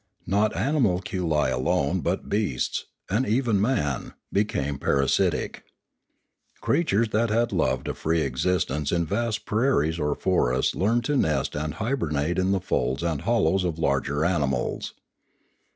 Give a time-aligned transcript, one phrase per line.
[0.25, 5.63] Not animalculse alone but beasts, and even man, became parasitic.
[6.59, 11.55] Creatures that had loved a free existence in vast prairies or forests learned to nest
[11.55, 14.95] and hibernate in the folds and hollows of larger animals.